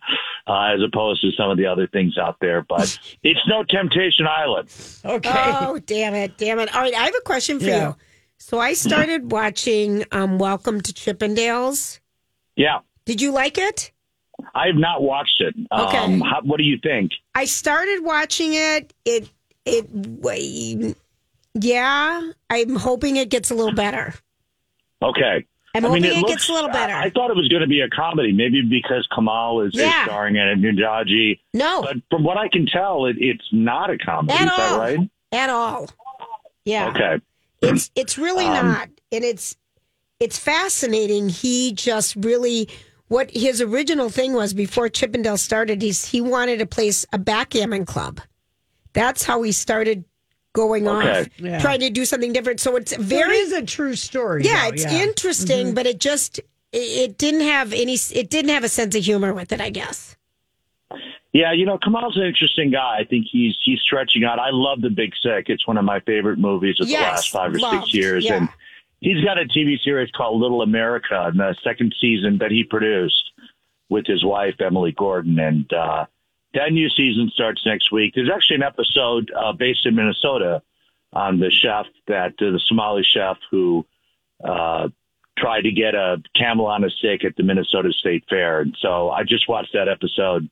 [0.48, 2.66] as opposed to some of the other things out there.
[2.68, 4.70] But it's no Temptation Island.
[5.06, 5.52] Okay.
[5.60, 6.74] Oh, damn it, damn it.
[6.76, 7.88] All right, I have a question for Yeah.
[7.90, 7.96] you.
[8.42, 12.00] So I started watching um, Welcome to Chippendales.
[12.56, 13.92] Yeah, Did you like it?
[14.56, 15.54] I have not watched it.
[15.72, 15.98] Okay.
[15.98, 17.12] Um, how, what do you think?
[17.36, 18.94] I started watching it.
[19.04, 19.30] It
[19.66, 20.96] it
[21.54, 22.32] yeah.
[22.50, 24.14] I'm hoping it gets a little better.
[25.02, 25.46] Okay.
[25.76, 26.94] I'm I mean, hoping it, looks, gets a little better.
[26.94, 30.02] I, I thought it was going to be a comedy, maybe because Kumail is, Yeah.
[30.02, 31.40] is starring in it, Nanjiani.
[31.54, 34.34] no, But from what I can tell, it, it's not a comedy.
[34.34, 34.80] at is that all.
[34.80, 35.00] right?
[35.32, 35.90] At all.
[36.66, 36.90] Yeah.
[36.90, 37.20] Okay.
[37.62, 39.58] It's it's really Um, not, and it's
[40.20, 41.30] it's fascinating.
[41.30, 42.68] He just really
[43.10, 45.82] what his original thing was before Chippendale started.
[45.82, 48.22] He's he wanted to place a backgammon club.
[49.00, 50.04] That's how he started
[50.54, 51.22] going Okay.
[51.22, 51.60] off, Yeah.
[51.60, 52.60] trying to do something different.
[52.60, 54.44] So it's So it very is a true story.
[54.44, 56.40] yeah, though, it's interesting, but it just
[56.72, 57.96] it, it didn't have any.
[58.14, 59.62] It didn't have a sense of humor with it.
[59.62, 60.16] I guess.
[61.32, 62.98] Yeah, you know, Kumail's an interesting guy.
[63.00, 64.40] I think he's he's stretching out.
[64.40, 65.46] I love The Big Sick.
[65.48, 68.26] It's one of my favorite movies of Yes, the last five or loved, six years.
[68.26, 68.36] yeah.
[68.38, 68.50] And
[69.00, 73.32] he's got a TV series called Little America in the second season that he produced
[73.90, 75.38] with his wife Emily Gordon.
[75.40, 76.06] And uh,
[76.54, 78.14] that new season starts next week.
[78.16, 80.62] There's actually an episode uh, based in Minnesota
[81.14, 83.86] on the chef that uh, the Somali chef who
[84.44, 84.90] uh,
[85.38, 88.62] tried to get a camel on a stick at the Minnesota State Fair.
[88.62, 90.50] And so I just watched that episode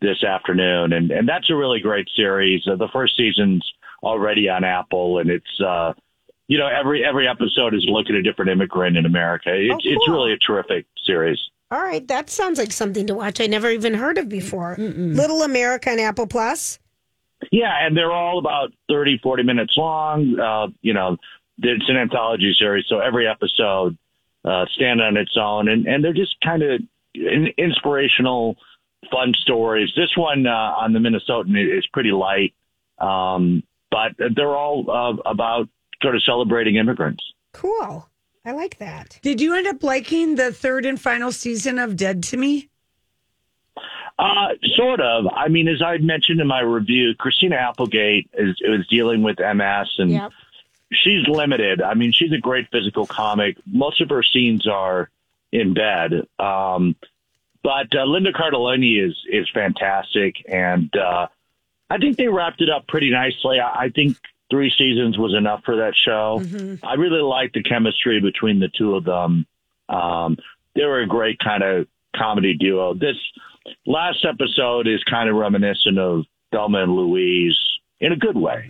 [0.00, 2.66] this afternoon, and and that's a really great series.
[2.66, 3.70] Uh, the first season's
[4.02, 5.92] already on Apple, and it's uh,
[6.48, 9.50] you know every every episode is a look at a different immigrant in America.
[9.52, 11.38] It's Oh, it's really a terrific series.
[11.72, 13.40] All right, that sounds like something to watch.
[13.40, 14.76] I never even heard of before.
[14.78, 16.78] Little America and Apple Plus.
[17.50, 20.38] Yeah, and they're all about 30, 40 minutes long.
[20.38, 21.16] Uh, you know,
[21.62, 23.96] it's an anthology series, so every episode
[24.44, 26.82] uh, stand on its own, and, and they're just kind of
[27.14, 28.56] in, inspirational,
[29.10, 29.90] fun stories.
[29.96, 32.52] This one uh, on the Minnesotan is pretty light,
[32.98, 35.70] um, but they're all uh, about
[36.02, 37.24] sort of celebrating immigrants.
[37.54, 38.06] Cool.
[38.44, 39.18] I like that.
[39.22, 42.68] Did you end up liking the third and final season of Dead to Me?
[44.18, 45.26] Uh, sort of.
[45.34, 49.88] I mean, as I mentioned in my review, Christina Applegate is, is dealing with MS
[49.98, 50.32] and Yep.
[50.92, 51.80] she's limited.
[51.80, 53.56] I mean, she's a great physical comic.
[53.66, 55.08] Most of her scenes are
[55.50, 56.26] in bed.
[56.38, 56.96] Um,
[57.62, 61.28] but uh, Linda Cardellini is is fantastic, and uh,
[61.88, 63.60] I think they wrapped it up pretty nicely.
[63.60, 64.16] I, I think
[64.52, 66.42] three seasons was enough for that show.
[66.82, 69.46] I really liked the chemistry between the two of them.
[69.88, 70.36] Um,
[70.76, 72.92] they were a great kind of comedy duo.
[72.92, 73.16] This
[73.86, 77.58] last episode is kind of reminiscent of Thelma and Louise
[78.00, 78.66] in a good way.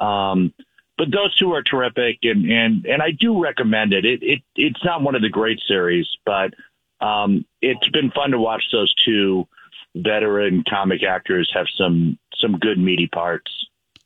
[0.00, 0.52] Um,
[0.98, 4.04] but those two are terrific, and and and I do recommend it.
[4.04, 6.52] It it it's not one of the great series, but
[7.00, 9.46] um, it's been fun to watch those two
[9.94, 13.50] veteran comic actors have some some good meaty parts.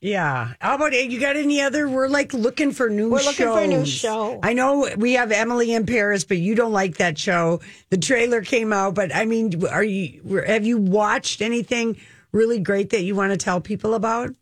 [0.01, 0.53] Yeah.
[0.61, 1.19] How about you?
[1.19, 1.89] Got any other?
[1.89, 3.11] We're like looking for new.
[3.11, 4.39] We're looking for a new show.
[4.43, 7.61] I know we have Emily in Paris, but you don't like that show.
[7.91, 10.43] The trailer came out, but I mean, are you?
[10.47, 11.99] Have you watched anything
[12.33, 14.35] really great that you want to tell people about?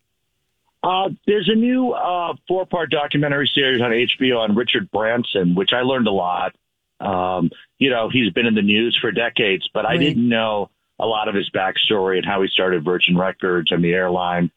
[0.83, 5.71] Uh, there's a new uh, four part documentary series on HBO on Richard Branson, which
[5.73, 6.55] I learned a lot.
[6.99, 11.05] Um, you know, he's been in the news for decades, but I didn't know a
[11.05, 14.49] lot of his backstory and how he started Virgin Records and the airline.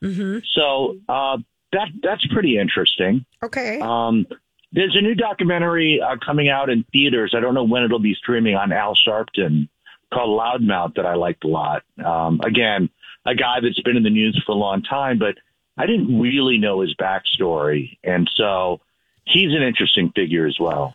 [0.55, 1.39] So uh,
[1.73, 3.25] that that's pretty interesting.
[3.43, 3.81] Okay.
[3.81, 4.27] Um,
[4.73, 7.35] there's a new documentary uh, coming out in theaters.
[7.37, 9.69] I don't know when it'll be streaming on Al Sharpton
[10.13, 11.83] called Loudmouth that I liked a lot.
[12.05, 12.91] Um, again,
[13.27, 15.37] a guy that's been in the news for a long time, but
[15.77, 17.99] I didn't really know his backstory.
[18.05, 18.81] And so
[19.25, 20.93] he's an interesting figure as well.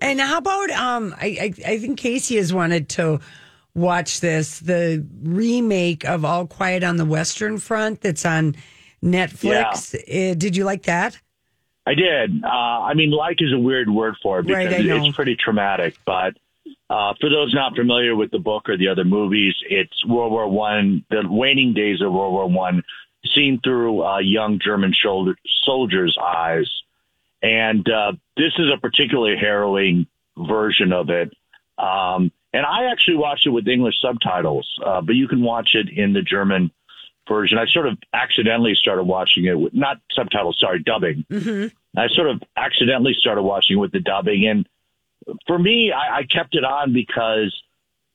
[0.00, 1.14] And how about um?
[1.20, 3.20] I I, I think Casey has wanted to
[3.74, 8.54] watch this the remake of All Quiet on the Western Front that's on
[9.02, 9.94] Netflix.
[9.94, 11.18] Uh, did you like that?
[11.86, 12.42] I did.
[12.42, 15.04] Uh, I mean, like is a weird word for it Right, because know.
[15.04, 15.96] it's pretty traumatic.
[16.06, 16.34] But
[16.88, 20.48] uh, for those not familiar with the book or the other movies, it's World War
[20.48, 22.82] One, the waning days of World War One,
[23.34, 26.70] seen through uh, young German shoulder, soldiers' eyes.
[27.42, 30.06] And uh, this is a particularly harrowing
[30.38, 31.34] version of it.
[31.76, 35.88] Um, and I actually watched it with English subtitles, uh, but you can watch it
[35.90, 36.70] in the German
[37.28, 37.58] version.
[37.58, 41.24] I sort of accidentally started watching it with not subtitles, sorry, dubbing.
[41.96, 44.66] I sort of accidentally started watching with the dubbing, and
[45.46, 47.54] for me, I, I kept it on because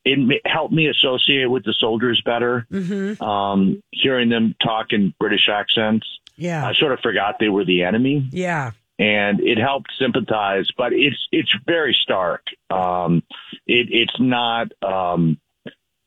[0.06, 2.66] it helped me associate with the soldiers better.
[3.22, 6.66] Um, hearing them talk in British accents, Yeah.
[6.66, 8.72] I sort of forgot they were the enemy Yeah.
[9.00, 10.68] And it helped sympathize.
[10.78, 12.44] But it's it's very stark.
[12.70, 13.24] Um,
[13.66, 15.40] it, it's not, um,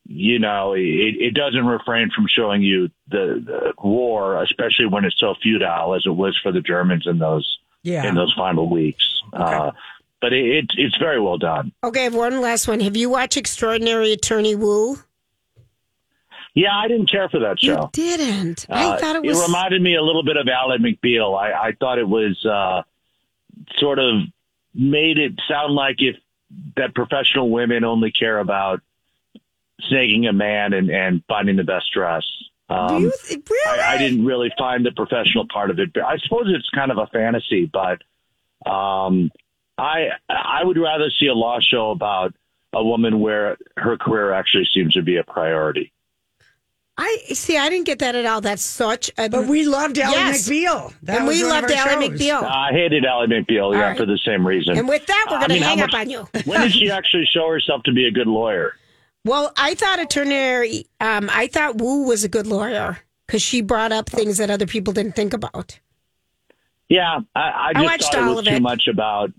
[0.07, 5.19] you know, it, it doesn't refrain from showing you the, the war, especially when it's
[5.19, 8.07] so futile as it was for the Germans in those Yeah.
[8.07, 9.23] in those final weeks.
[9.33, 9.73] Uh,
[10.21, 11.73] but it, it's it's very well done.
[11.83, 12.81] Okay, one last one.
[12.81, 14.99] Have you watched Extraordinary Attorney Woo?
[16.55, 17.91] Yeah, I didn't care for that show.
[17.97, 18.67] You didn't.
[18.69, 19.39] Uh, I thought it was.
[19.39, 21.39] It reminded me a little bit of Ally McBeal.
[21.39, 22.83] I, I thought it was uh,
[23.79, 24.23] sort of
[24.75, 26.17] made it sound like if
[26.77, 28.81] that professional women only care about
[29.91, 32.25] snagging a man and, and finding the best dress.
[32.69, 33.81] Um, th- really?
[33.81, 35.91] I, I didn't really find the professional part of it.
[35.97, 38.03] I suppose it's kind of a fantasy, but
[38.71, 39.31] um,
[39.77, 42.35] I I would rather see a law show about
[42.73, 45.93] a woman where her career actually seems to be a priority.
[47.05, 47.57] I see.
[47.59, 48.41] I didn't get that at all.
[48.41, 49.29] That's such a.
[49.29, 50.49] But we loved Ally Yes.
[50.49, 50.93] McBeal.
[51.03, 52.21] That and was we one loved our Ally shows.
[52.21, 52.43] McBeal.
[52.45, 53.97] I hated Ally McBeal, yeah, right.
[53.97, 54.79] for the same reason.
[54.79, 56.29] and with that, we're going to mean, how hang up on you.
[56.45, 58.75] when did she actually show herself to be a good lawyer?
[59.25, 60.87] Well, I thought Attorney.
[61.01, 64.67] Um, I thought Woo was a good lawyer because she brought up things that other
[64.67, 65.81] people didn't think about.
[66.89, 68.63] Yeah, I, I I just watched thought it was of too it.
[68.63, 69.33] much about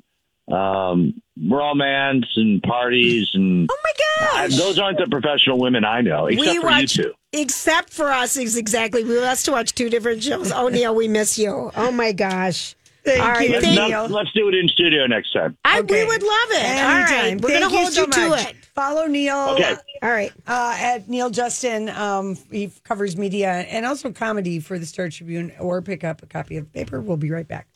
[0.52, 4.58] um, romance and parties, and Oh my I- gosh!
[4.58, 7.14] those aren't the professional women I know, except we for watched, you two.
[7.34, 9.04] Except for us, is exactly.
[9.04, 10.52] We must watch two different shows.
[10.52, 11.72] Oh, Neil, we miss you.
[11.76, 12.76] Oh my gosh!
[13.04, 14.02] Thank All right, you, thank- Let's, Neil.
[14.08, 15.58] not- let's do it in studio next time.
[15.66, 16.64] I, we would love it.
[16.84, 17.10] All Anytime.
[17.10, 18.56] right, we're Thank going to hold so you, to it.
[18.74, 19.38] Follow Neil.
[19.52, 19.76] Okay.
[20.02, 20.32] All right.
[20.48, 25.52] Uh, at Neil Justin, um, he covers media and also comedy for the Star Tribune,
[25.60, 27.02] or pick up a copy of the paper.
[27.02, 27.68] We'll be right back.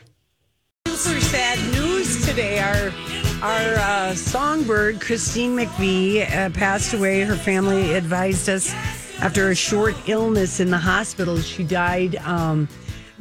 [0.88, 2.60] Super sad news today.
[2.60, 2.92] Our
[3.44, 7.22] our uh, songbird Christine McVie uh, passed away.
[7.22, 8.74] Her family advised us
[9.22, 11.40] after a short illness in the hospital.
[11.40, 12.68] She died um,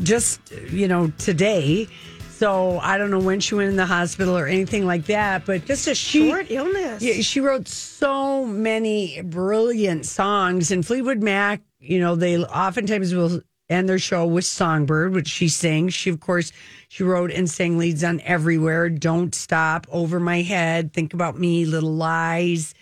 [0.03, 1.89] just you know today.
[2.31, 5.65] So I don't know when she went in the hospital or anything like that, but
[5.65, 7.03] just a Short illness.
[7.03, 10.71] yeah, she wrote so many brilliant songs.
[10.71, 15.49] And Fleetwood Mac, you know, they oftentimes will end their show with Songbird, which she
[15.49, 15.95] sings.
[15.95, 16.53] She, of course,
[16.89, 21.65] she wrote and sang leads on Everywhere, Don't Stop, Over My Head, Think About Me,
[21.65, 22.75] Little Lies,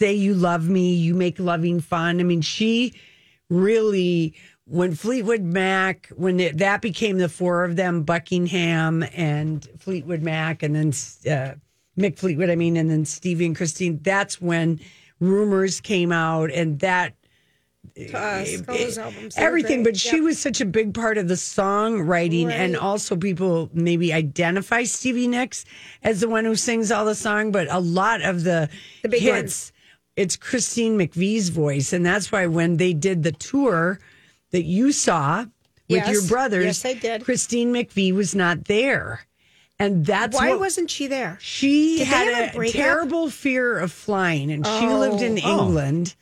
[0.00, 2.20] Say You Love Me, You Make Loving Fun.
[2.20, 2.94] I mean, she
[3.50, 4.34] really
[4.64, 10.62] when Fleetwood Mac, when it, that became the four of them, Buckingham and Fleetwood Mac,
[10.62, 10.88] and then
[11.30, 11.54] uh,
[11.98, 14.80] Mick Fleetwood, I mean, and then Stevie and Christine, that's when
[15.18, 17.14] rumors came out and that
[18.14, 19.82] us, albums, everything.
[19.82, 24.84] But she was such a big part of the songwriting, and also people maybe identify
[24.84, 25.66] Stevie Nicks
[26.02, 28.70] as the one who sings all the song, but a lot of the,
[29.02, 29.72] The big hits, ones.
[30.16, 33.98] It's Christine McVie's voice, and that's why when they did the tour
[34.50, 35.40] that you saw
[35.88, 36.12] with Yes.
[36.12, 37.24] your brothers, Yes, I did.
[37.24, 39.26] Christine McVie was not there,
[39.78, 41.38] and that's Why what, wasn't she there?
[41.40, 45.42] she Did had a terrible fear of flying, and she lived in Oh.
[45.44, 45.64] oh.
[45.66, 46.14] England,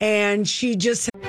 [0.00, 1.09] and she just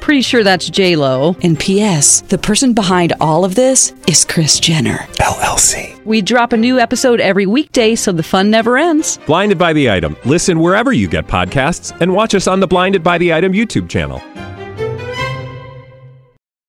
[0.00, 1.36] Pretty sure that's J Lo.
[1.42, 2.22] And P.S.
[2.22, 4.98] The person behind all of this is Kris Jenner.
[5.20, 6.02] LLC.
[6.06, 9.18] We drop a new episode every weekday, so the fun never ends.
[9.26, 10.16] Blinded by the item.
[10.24, 13.88] Listen wherever you get podcasts, and watch us on the Blinded by the Item YouTube
[13.90, 14.22] channel.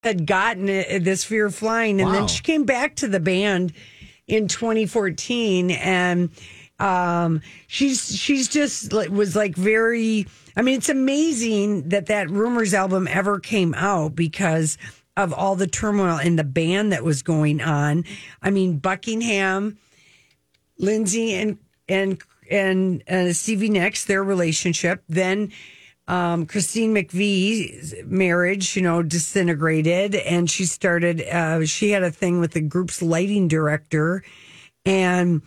[0.04, 2.16] had gotten it, this fear of flying, and Wow.
[2.20, 3.74] then she came back to the band
[4.28, 6.30] in 2014, and
[6.80, 10.26] um, she's she's just was like very.
[10.60, 14.78] I mean, it's amazing that that Rumors album ever came out because
[15.16, 18.04] of all the turmoil in the band that was going on.
[18.42, 19.78] I mean, Buckingham,
[20.78, 25.54] Lindsay, and and and uh, Stevie Nicks, their relationship, then
[26.10, 31.22] um, Christine McVie's marriage, you know, disintegrated, and she started.
[31.22, 34.26] Uh, she had a thing with the group's lighting director,
[34.84, 35.42] and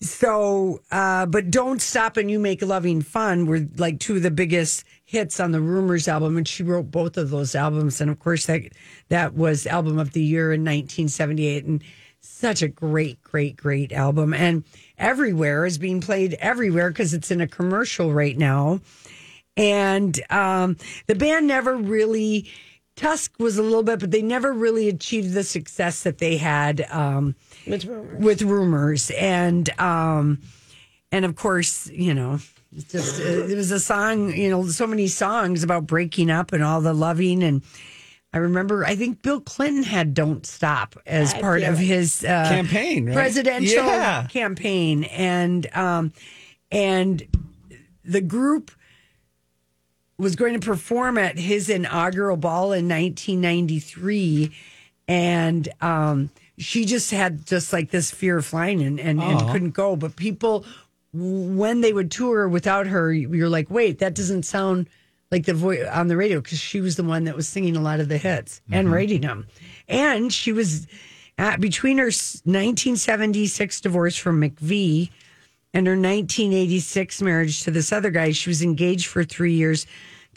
[0.00, 4.30] so, uh, but "Don't Stop" and "You Make Loving Fun" were like two of the
[4.30, 8.18] biggest hits on the Rumors album, and she wrote both of those albums, and of
[8.18, 8.62] course that
[9.08, 11.82] that was album of the year in 1978, and
[12.20, 14.64] such a great, great, great album, and
[14.98, 18.80] everywhere is being played everywhere because it's in a commercial right now.
[19.56, 22.50] And um, the band never really
[22.96, 26.86] Tusk was a little bit, but they never really achieved the success that they had
[26.90, 27.34] um,
[28.18, 30.40] with rumors, and um,
[31.12, 32.38] and of course, you know,
[32.74, 36.52] it's just uh, it was a song, you know, so many songs about breaking up
[36.54, 37.62] and all the loving, and
[38.32, 43.06] I remember, I think Bill Clinton had "Don't Stop" as part of his uh, Campaign,
[43.06, 43.14] right?
[43.14, 44.26] presidential Yeah.
[44.30, 46.12] campaign, and um,
[46.72, 47.22] and
[48.04, 48.70] the group
[50.18, 54.52] was going to perform at his inaugural ball in 1993
[55.08, 59.70] and um, she just had just like this fear of flying and, and, and couldn't
[59.70, 59.94] go.
[59.94, 60.64] But people
[61.12, 64.86] when they would tour without her you're like wait that doesn't sound
[65.30, 67.80] like the voice on the radio because she was the one that was singing a
[67.80, 69.46] lot of the hits and writing them
[69.88, 70.86] and she was
[71.38, 75.10] at, between her 1976 divorce from mcvie
[75.76, 78.32] and her 1986 marriage to this other guy.
[78.32, 79.86] She was engaged for three years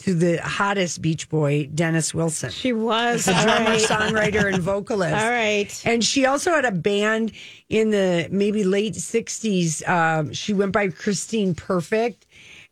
[0.00, 2.50] to the hottest Beach Boy, Dennis Wilson.
[2.50, 3.26] She was.
[3.26, 3.80] a drummer, right.
[3.80, 5.14] songwriter, and vocalist.
[5.14, 5.82] All right.
[5.86, 7.32] And she also had a band
[7.70, 9.88] in the maybe late 60s.
[9.88, 12.26] Um, she went by Christine Perfect.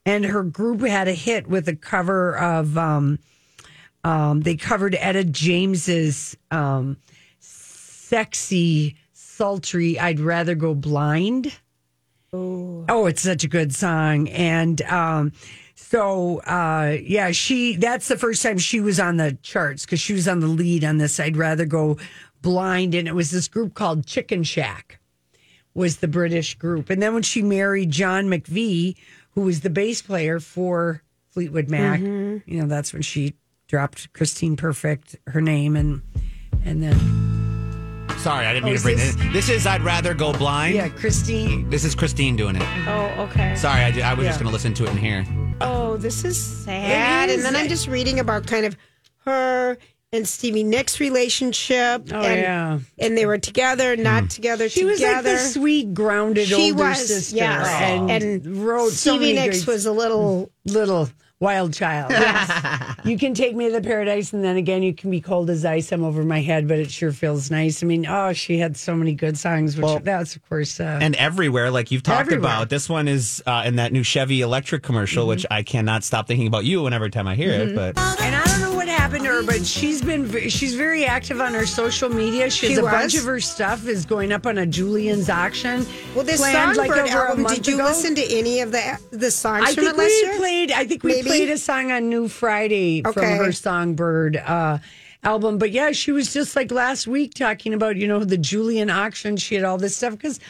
[0.05, 2.77] and her group had a hit with a cover of.
[2.77, 3.19] Um,
[4.05, 6.99] um, they covered Etta James's um,
[7.41, 9.99] sexy, sultry.
[9.99, 11.53] I'd rather go blind.
[12.33, 14.29] Oh, it's such a good song.
[14.29, 15.33] And um,
[15.75, 20.13] so, uh, yeah, she, that's the first time she was on the charts because she
[20.13, 21.19] was on the lead on this.
[21.19, 21.97] I'd rather go
[22.43, 22.95] blind.
[22.95, 25.01] And it was this group called Chicken Shack,
[25.75, 26.91] was the British group.
[26.91, 28.97] And then when she married John McVie,
[29.31, 33.35] who was the bass player for Fleetwood Mac, you know, that's when she
[33.69, 36.03] dropped Christine Perfect, her name, and,
[36.65, 37.48] and then,
[38.19, 39.33] Sorry, I didn't Oh, mean is to bring this- this.
[39.33, 40.75] This is I'd rather go blind.
[40.75, 41.71] yeah, Christine.
[41.71, 42.63] This is Christine doing it.
[42.89, 43.55] Oh, okay.
[43.55, 45.25] Sorry, I, did- I was just going to listen to it in here.
[45.61, 47.31] Oh, this is sad.
[47.31, 47.57] It and then.
[47.57, 48.77] I'm just reading about kind of
[49.25, 49.79] her
[50.13, 52.09] and Stevie Nicks' relationship.
[52.13, 52.79] Oh, and, yeah.
[52.99, 54.31] And they were together, not mm.
[54.31, 57.67] together, She was like the sweet, grounded she older was, sister, yes.
[57.69, 60.51] and, and wrote so Stevie many Nicks great- was a little.
[60.65, 61.09] little
[61.41, 62.13] wild child.
[63.05, 65.65] you can take me to the paradise, and then again, you can be cold as
[65.65, 65.93] ice.
[65.93, 67.83] I'm over my head, but it sure feels nice.
[67.83, 70.81] I mean, oh, she had so many good songs, which Well, that's of course.
[70.81, 72.39] Uh, And everywhere, like you've talked Everywhere.
[72.41, 72.69] about.
[72.71, 76.47] This one is uh, in that new Chevy electric commercial, which I cannot stop thinking
[76.47, 77.75] about you whenever time I hear it.
[77.75, 77.95] But
[79.15, 81.55] and I don't know what happened to her, but she's been she's very active on
[81.55, 82.51] her social media.
[82.51, 83.21] She has She a bunch was?
[83.23, 85.87] of her stuff is going up on a Julien's auction.
[86.15, 87.85] Well, this planned, Songbird over a album, month did you ago.
[87.85, 90.37] listen to any of the the songs I from think it last we year?
[90.37, 90.73] played.
[90.73, 91.29] I think we Maybe?
[91.29, 93.37] played a song on New Friday from Okay.
[93.37, 94.79] her Songbird uh,
[95.25, 95.59] album.
[95.59, 99.37] But yeah, she was just like last week talking about you know the Julien auction.
[99.37, 100.41] She had all this stuff because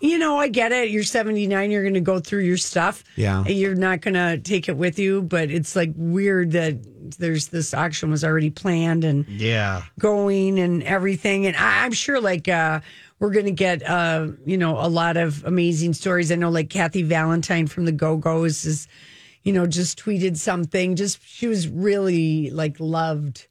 [0.00, 0.90] you know I get it.
[0.90, 1.70] You're 79.
[1.70, 3.04] You're going to go through your stuff.
[3.16, 3.40] Yeah.
[3.40, 5.22] and you're not going to take it with you.
[5.22, 6.76] But it's like weird that
[7.18, 11.46] there's this auction was already planned and yeah, going and everything.
[11.46, 12.80] And I, I'm sure like uh
[13.18, 16.30] we're gonna get uh, you know, a lot of amazing stories.
[16.30, 18.88] I know like Kathy Valentine from the Go Go's is,
[19.42, 20.96] you know, just tweeted something.
[20.96, 23.46] Just she was really like loved.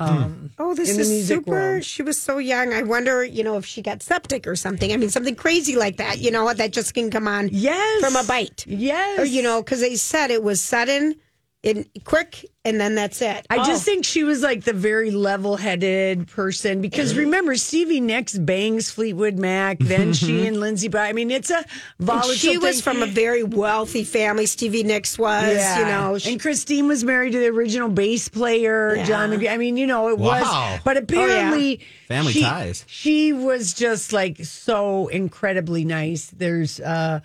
[0.00, 1.50] Um Oh, this is super.
[1.50, 1.84] world.
[1.84, 2.72] She was so young.
[2.72, 4.92] I wonder, you know, if she got septic or something.
[4.92, 8.00] I mean, something crazy like that, you know, that just can come on Yes.
[8.00, 8.64] from a bite.
[8.66, 9.18] Yes.
[9.20, 11.14] Or, you know, because they said it was sudden
[11.62, 13.46] and quick, and then that's it.
[13.50, 13.64] I Oh.
[13.64, 18.90] just think she was like the very level headed person because remember, Stevie Nicks bangs
[18.90, 20.88] Fleetwood Mac, then she and Lindsay.
[20.88, 21.66] But I mean, it's a And
[21.98, 22.32] volatile.
[22.34, 24.46] she was from a very wealthy family.
[24.46, 26.16] Stevie Nicks was, you know.
[26.16, 29.04] She, and Christine was married to the original bass player, Yeah.
[29.04, 29.50] John McVie.
[29.52, 30.40] I mean, you know, it Wow.
[30.72, 32.84] was, but apparently, Family she, ties.
[32.86, 36.26] She was just like so incredibly nice.
[36.34, 37.20] There's uh,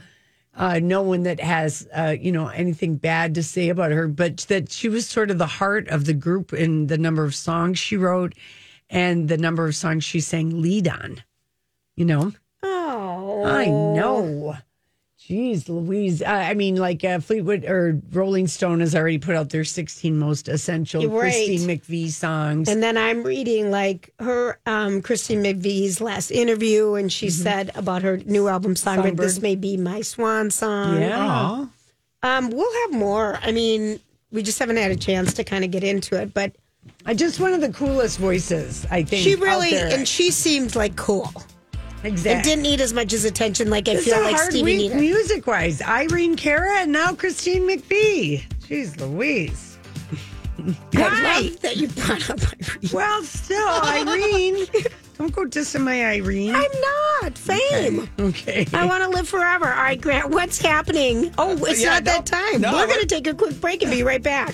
[0.55, 4.37] uh, no one that has, uh, you know, anything bad to say about her, but
[4.49, 7.77] that she was sort of the heart of the group in the number of songs
[7.77, 8.33] she wrote
[8.89, 11.23] and the number of songs she sang lead on.
[11.95, 12.33] You know,
[12.63, 14.57] oh, I know.
[15.27, 16.21] Jeez, Louise.
[16.21, 20.15] Uh, I mean, like uh, Fleetwood or Rolling Stone has already put out their 16
[20.19, 21.31] most essential You're right.
[21.31, 22.69] Christine McVie songs.
[22.69, 28.03] And then I'm reading like her um, Christine McVie's last interview, and she said about
[28.03, 29.25] her new album Songbird, Songbird.
[29.27, 31.65] "This may be my swan song." yeah.
[32.21, 33.39] Um, we'll have more.
[33.41, 33.99] I mean,
[34.31, 36.51] we just haven't had a chance to kind of get into it, but
[37.07, 39.23] Uh, Just one of the coolest voices, I think.
[39.23, 39.87] she out really there.
[39.91, 41.31] and she seemed like cool
[42.05, 42.49] exactly.
[42.49, 44.97] didn't need as much as attention like I feel like Stevie needed.
[44.97, 45.81] music wise.
[45.81, 48.43] Irene Cara and now Christine McVie.
[48.61, 49.77] Jeez Louise.
[50.95, 52.89] I love that you brought up Irene.
[52.93, 54.65] Well, still, Irene.
[55.17, 56.55] Don't go dissing my Irene.
[56.55, 56.71] I'm
[57.21, 58.09] not fame.
[58.19, 58.65] okay.
[58.73, 59.65] I want to live forever.
[59.65, 61.31] All right, Grant, what's happening?
[61.37, 62.61] Oh, it's Yeah, not no, that time.
[62.61, 64.53] no, We're going to take a quick break and be right back.